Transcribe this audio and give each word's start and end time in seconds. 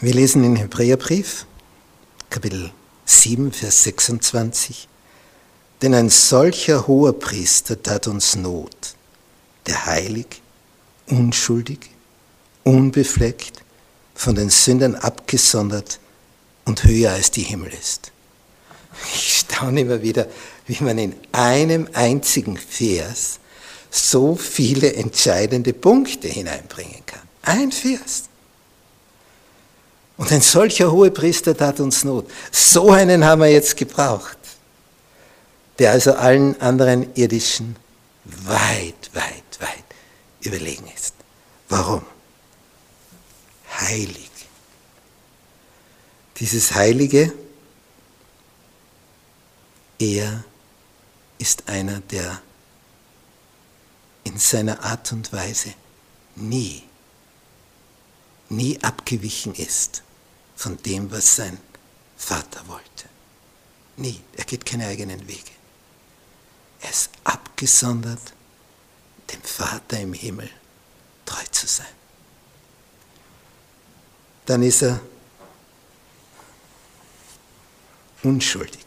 Wir 0.00 0.14
lesen 0.14 0.44
in 0.44 0.54
Hebräerbrief, 0.54 1.44
Kapitel 2.30 2.70
7, 3.04 3.50
Vers 3.50 3.82
26. 3.82 4.86
Denn 5.82 5.92
ein 5.92 6.08
solcher 6.08 6.86
hoher 6.86 7.18
Priester 7.18 7.82
tat 7.82 8.06
uns 8.06 8.36
Not, 8.36 8.94
der 9.66 9.86
heilig, 9.86 10.40
unschuldig, 11.08 11.80
unbefleckt, 12.62 13.64
von 14.14 14.36
den 14.36 14.50
Sündern 14.50 14.94
abgesondert 14.94 15.98
und 16.64 16.84
höher 16.84 17.10
als 17.10 17.32
die 17.32 17.42
Himmel 17.42 17.72
ist. 17.72 18.12
Ich 19.12 19.38
staune 19.38 19.80
immer 19.80 20.00
wieder, 20.00 20.28
wie 20.68 20.80
man 20.84 20.98
in 20.98 21.16
einem 21.32 21.88
einzigen 21.92 22.56
Vers 22.56 23.40
so 23.90 24.36
viele 24.36 24.94
entscheidende 24.94 25.72
Punkte 25.72 26.28
hineinbringen 26.28 27.04
kann. 27.04 27.22
Ein 27.42 27.72
Vers. 27.72 28.27
Und 30.18 30.32
ein 30.32 30.40
solcher 30.40 30.90
Hohepriester 30.90 31.56
tat 31.56 31.78
uns 31.78 32.02
Not. 32.04 32.28
So 32.50 32.90
einen 32.90 33.24
haben 33.24 33.40
wir 33.40 33.50
jetzt 33.50 33.76
gebraucht, 33.76 34.36
der 35.78 35.92
also 35.92 36.12
allen 36.14 36.60
anderen 36.60 37.14
irdischen 37.14 37.76
weit, 38.24 39.10
weit, 39.14 39.60
weit 39.60 39.84
überlegen 40.40 40.88
ist. 40.94 41.14
Warum? 41.68 42.04
Heilig. 43.80 44.28
Dieses 46.40 46.74
Heilige, 46.74 47.32
er 50.00 50.42
ist 51.38 51.68
einer, 51.68 52.00
der 52.00 52.42
in 54.24 54.36
seiner 54.36 54.82
Art 54.82 55.12
und 55.12 55.32
Weise 55.32 55.74
nie, 56.34 56.82
nie 58.48 58.82
abgewichen 58.82 59.54
ist 59.54 60.02
von 60.58 60.76
dem, 60.82 61.08
was 61.12 61.36
sein 61.36 61.56
Vater 62.16 62.66
wollte. 62.66 63.08
Nie. 63.96 64.20
Er 64.36 64.44
geht 64.44 64.66
keine 64.66 64.88
eigenen 64.88 65.26
Wege. 65.28 65.52
Er 66.80 66.90
ist 66.90 67.10
abgesondert, 67.22 68.32
dem 69.32 69.40
Vater 69.42 70.00
im 70.00 70.12
Himmel 70.12 70.50
treu 71.24 71.44
zu 71.52 71.66
sein. 71.68 71.86
Dann 74.46 74.62
ist 74.62 74.82
er 74.82 75.00
unschuldig. 78.24 78.84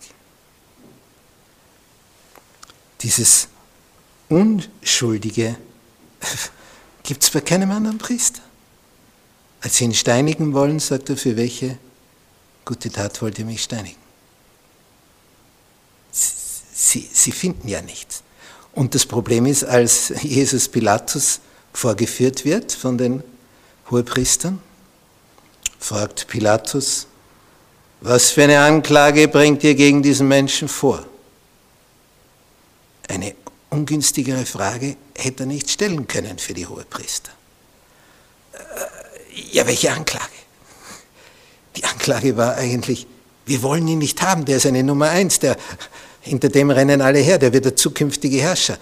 Dieses 3.00 3.48
Unschuldige 4.28 5.58
gibt 7.04 7.24
es 7.24 7.30
bei 7.30 7.40
keinem 7.40 7.72
anderen 7.72 7.98
Priester. 7.98 8.42
Als 9.62 9.78
sie 9.78 9.86
ihn 9.86 9.94
steinigen 9.94 10.54
wollen, 10.54 10.80
sagt 10.80 11.10
er, 11.10 11.18
für 11.18 11.38
welche 11.38 11.78
gute 12.66 12.90
Tat 12.90 13.22
wollt 13.22 13.38
ihr 13.38 13.46
mich 13.46 13.64
steinigen? 13.64 14.02
Sie, 16.12 17.08
sie 17.12 17.32
finden 17.32 17.68
ja 17.68 17.82
nichts. 17.82 18.24
Und 18.74 18.96
das 18.96 19.06
Problem 19.06 19.46
ist, 19.46 19.64
als 19.64 20.14
Jesus 20.24 20.68
Pilatus 20.68 21.42
vorgeführt 21.74 22.44
wird 22.44 22.72
von 22.72 22.98
den 22.98 23.24
Hohepriestern, 23.90 24.60
fragt 25.80 26.28
Pilatus, 26.28 27.08
was 28.02 28.32
für 28.32 28.44
eine 28.44 28.60
Anklage 28.60 29.28
bringt 29.28 29.64
ihr 29.64 29.76
gegen 29.76 30.02
diesen 30.02 30.28
Menschen 30.28 30.68
vor? 30.68 31.06
Eine 33.08 33.36
ungünstigere 33.70 34.46
Frage 34.46 34.98
hätte 35.16 35.44
er 35.44 35.48
nicht 35.48 35.70
stellen 35.70 36.08
können 36.08 36.40
für 36.40 36.54
die 36.54 36.66
Hohepriester. 36.66 37.32
Ja, 39.52 39.66
welche 39.68 39.92
Anklage? 39.92 40.26
Die 41.76 41.84
Anklage 41.86 42.36
war 42.38 42.56
eigentlich, 42.56 43.08
wir 43.46 43.62
wollen 43.62 43.88
ihn 43.88 44.00
nicht 44.00 44.22
haben, 44.22 44.46
der 44.46 44.58
ist 44.58 44.66
eine 44.66 44.84
Nummer 44.84 45.10
eins, 45.10 45.40
der, 45.40 45.58
hinter 46.22 46.50
dem 46.50 46.70
rennen 46.70 47.02
alle 47.02 47.20
her, 47.20 47.38
der 47.38 47.54
wird 47.54 47.66
der 47.66 47.76
zukünftige 47.76 48.42
Herrscher. 48.42 48.78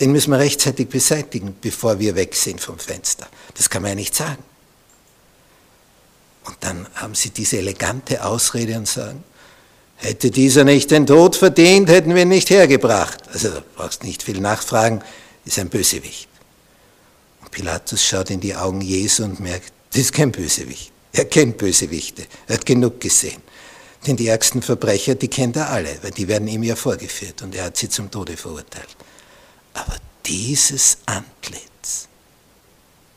Den 0.00 0.12
müssen 0.12 0.30
wir 0.30 0.38
rechtzeitig 0.38 0.88
beseitigen, 0.88 1.56
bevor 1.60 1.98
wir 1.98 2.16
weg 2.16 2.34
sind 2.34 2.60
vom 2.60 2.78
Fenster. 2.78 3.28
Das 3.54 3.68
kann 3.68 3.82
man 3.82 3.90
ja 3.90 3.94
nicht 3.96 4.14
sagen. 4.14 4.42
Und 6.44 6.56
dann 6.60 6.86
haben 6.94 7.14
sie 7.14 7.30
diese 7.30 7.58
elegante 7.58 8.24
Ausrede 8.24 8.76
und 8.76 8.88
sagen, 8.88 9.22
hätte 9.96 10.30
dieser 10.30 10.64
nicht 10.64 10.90
den 10.90 11.06
Tod 11.06 11.36
verdient, 11.36 11.90
hätten 11.90 12.14
wir 12.14 12.22
ihn 12.22 12.28
nicht 12.28 12.48
hergebracht. 12.48 13.18
Also 13.32 13.50
da 13.50 13.62
brauchst 13.76 14.02
nicht 14.02 14.22
viel 14.22 14.40
nachfragen, 14.40 15.02
ist 15.44 15.58
ein 15.58 15.68
Bösewicht. 15.68 16.28
Und 17.42 17.50
Pilatus 17.50 18.04
schaut 18.04 18.30
in 18.30 18.40
die 18.40 18.54
Augen 18.56 18.80
Jesu 18.80 19.24
und 19.24 19.38
merkt, 19.38 19.72
das 19.90 20.02
ist 20.02 20.12
kein 20.12 20.32
Bösewicht. 20.32 20.92
Er 21.12 21.24
kennt 21.24 21.58
Bösewichte. 21.58 22.26
Er 22.46 22.54
hat 22.54 22.66
genug 22.66 23.00
gesehen. 23.00 23.42
Denn 24.06 24.16
die 24.16 24.28
ärgsten 24.28 24.62
Verbrecher, 24.62 25.14
die 25.14 25.28
kennt 25.28 25.56
er 25.56 25.70
alle, 25.70 26.02
weil 26.02 26.12
die 26.12 26.28
werden 26.28 26.48
ihm 26.48 26.62
ja 26.62 26.76
vorgeführt 26.76 27.42
und 27.42 27.54
er 27.54 27.64
hat 27.64 27.76
sie 27.76 27.88
zum 27.88 28.10
Tode 28.10 28.36
verurteilt. 28.36 28.96
Aber 29.74 29.96
dieses 30.24 30.98
Antlitz, 31.06 32.08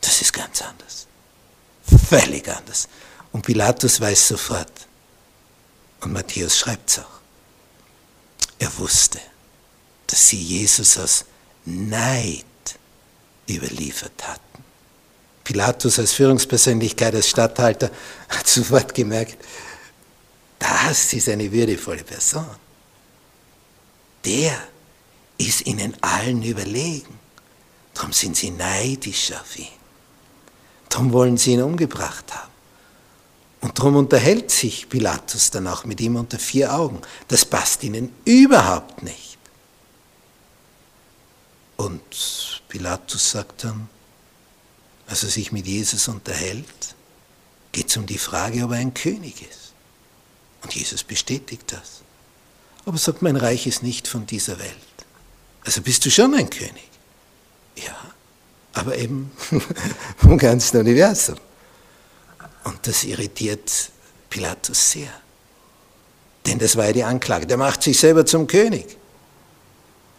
das 0.00 0.20
ist 0.20 0.32
ganz 0.32 0.60
anders. 0.60 1.06
Völlig 2.08 2.48
anders. 2.48 2.88
Und 3.32 3.46
Pilatus 3.46 4.00
weiß 4.00 4.28
sofort. 4.28 4.72
Und 6.00 6.12
Matthäus 6.12 6.58
schreibt 6.58 6.90
es 6.90 6.98
auch. 6.98 7.20
Er 8.58 8.78
wusste, 8.78 9.20
dass 10.06 10.28
sie 10.28 10.40
Jesus 10.40 10.98
aus 10.98 11.24
Neid 11.64 12.44
überliefert 13.48 14.26
hatten. 14.26 14.63
Pilatus 15.44 15.98
als 15.98 16.12
Führungspersönlichkeit, 16.12 17.14
als 17.14 17.28
Statthalter, 17.28 17.90
hat 18.28 18.48
sofort 18.48 18.94
gemerkt, 18.94 19.36
das 20.58 21.12
ist 21.12 21.28
eine 21.28 21.52
würdevolle 21.52 22.02
Person. 22.02 22.46
Der 24.24 24.56
ist 25.36 25.66
ihnen 25.66 25.94
allen 26.00 26.42
überlegen. 26.42 27.18
Darum 27.92 28.12
sind 28.12 28.36
sie 28.36 28.50
neidisch 28.50 29.32
auf 29.32 29.58
ihn. 29.58 29.68
Darum 30.88 31.12
wollen 31.12 31.36
sie 31.36 31.52
ihn 31.52 31.62
umgebracht 31.62 32.34
haben. 32.34 32.50
Und 33.60 33.78
darum 33.78 33.96
unterhält 33.96 34.50
sich 34.50 34.88
Pilatus 34.88 35.50
dann 35.50 35.66
auch 35.66 35.84
mit 35.84 36.00
ihm 36.00 36.16
unter 36.16 36.38
vier 36.38 36.74
Augen. 36.74 37.00
Das 37.28 37.44
passt 37.44 37.82
ihnen 37.82 38.14
überhaupt 38.24 39.02
nicht. 39.02 39.38
Und 41.76 42.02
Pilatus 42.68 43.30
sagt 43.30 43.64
dann, 43.64 43.88
als 45.14 45.22
er 45.22 45.28
sich 45.28 45.52
mit 45.52 45.64
Jesus 45.64 46.08
unterhält, 46.08 46.96
geht 47.70 47.88
es 47.88 47.96
um 47.96 48.04
die 48.04 48.18
Frage, 48.18 48.64
ob 48.64 48.72
er 48.72 48.78
ein 48.78 48.94
König 48.94 49.42
ist. 49.48 49.72
Und 50.64 50.74
Jesus 50.74 51.04
bestätigt 51.04 51.70
das. 51.70 52.00
Aber 52.84 52.98
sagt, 52.98 53.22
mein 53.22 53.36
Reich 53.36 53.68
ist 53.68 53.84
nicht 53.84 54.08
von 54.08 54.26
dieser 54.26 54.58
Welt. 54.58 54.74
Also 55.64 55.82
bist 55.82 56.04
du 56.04 56.10
schon 56.10 56.34
ein 56.34 56.50
König. 56.50 56.90
Ja, 57.76 57.96
aber 58.72 58.98
eben 58.98 59.30
vom 60.16 60.36
ganzen 60.36 60.78
Universum. 60.78 61.36
Und 62.64 62.84
das 62.84 63.04
irritiert 63.04 63.92
Pilatus 64.28 64.90
sehr. 64.90 65.12
Denn 66.44 66.58
das 66.58 66.74
war 66.74 66.86
ja 66.86 66.92
die 66.92 67.04
Anklage. 67.04 67.46
Der 67.46 67.56
macht 67.56 67.84
sich 67.84 68.00
selber 68.00 68.26
zum 68.26 68.48
König. 68.48 68.96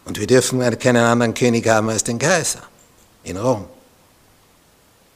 Und 0.06 0.18
wir 0.18 0.26
dürfen 0.26 0.60
keinen 0.78 1.04
anderen 1.04 1.34
König 1.34 1.68
haben 1.68 1.90
als 1.90 2.02
den 2.02 2.18
Kaiser 2.18 2.62
in 3.24 3.36
Rom. 3.36 3.68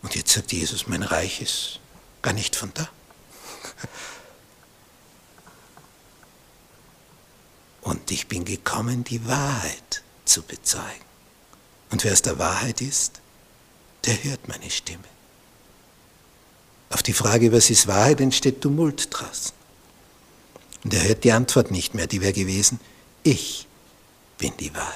Und 0.02 0.14
jetzt 0.16 0.32
sagt 0.32 0.52
Jesus, 0.52 0.86
mein 0.86 1.02
Reich 1.02 1.40
ist 1.42 1.80
gar 2.22 2.32
nicht 2.32 2.56
von 2.56 2.72
da. 2.74 2.88
Und 7.82 8.10
ich 8.10 8.28
bin 8.28 8.44
gekommen, 8.44 9.04
die 9.04 9.26
Wahrheit 9.26 10.02
zu 10.24 10.42
bezeugen. 10.42 11.04
Und 11.90 12.04
wer 12.04 12.12
es 12.12 12.22
der 12.22 12.38
Wahrheit 12.38 12.80
ist, 12.80 13.20
der 14.04 14.22
hört 14.24 14.48
meine 14.48 14.70
Stimme. 14.70 15.04
Auf 16.90 17.02
die 17.02 17.12
Frage, 17.12 17.52
was 17.52 17.70
ist 17.70 17.86
Wahrheit, 17.86 18.20
entsteht 18.20 18.60
Tumult 18.60 19.08
draußen. 19.10 19.52
Und 20.84 20.94
er 20.94 21.04
hört 21.08 21.24
die 21.24 21.32
Antwort 21.32 21.70
nicht 21.70 21.94
mehr, 21.94 22.06
die 22.06 22.20
wäre 22.20 22.32
gewesen, 22.32 22.80
ich 23.22 23.66
bin 24.38 24.56
die 24.58 24.74
Wahrheit. 24.74 24.94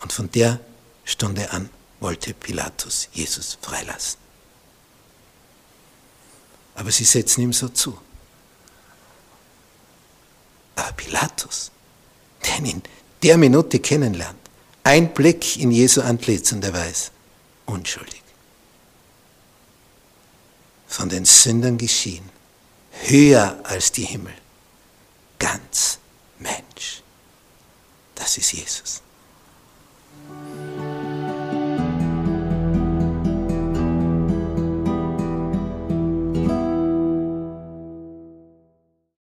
Und 0.00 0.12
von 0.12 0.30
der 0.32 0.60
Stunde 1.04 1.50
an 1.50 1.70
wollte 2.02 2.34
Pilatus 2.34 3.08
Jesus 3.12 3.58
freilassen. 3.60 4.18
Aber 6.74 6.90
sie 6.90 7.04
setzen 7.04 7.42
ihm 7.42 7.52
so 7.52 7.68
zu. 7.68 7.98
Aber 10.74 10.92
Pilatus, 10.92 11.70
der 12.44 12.58
ihn 12.58 12.66
in 12.66 12.82
der 13.22 13.36
Minute 13.36 13.78
kennenlernt, 13.78 14.38
ein 14.84 15.14
Blick 15.14 15.58
in 15.58 15.70
Jesu 15.70 16.00
Antlitz 16.00 16.50
und 16.52 16.64
er 16.64 16.72
weiß, 16.72 17.12
unschuldig. 17.66 18.22
Von 20.88 21.08
den 21.08 21.24
Sündern 21.24 21.78
geschieden, 21.78 22.28
höher 23.04 23.60
als 23.64 23.92
die 23.92 24.04
Himmel, 24.04 24.34
ganz 25.38 25.98
Mensch. 26.38 27.02
Das 28.14 28.36
ist 28.36 28.52
Jesus. 28.52 29.02